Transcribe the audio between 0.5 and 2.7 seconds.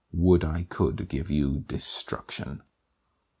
could give you destruction!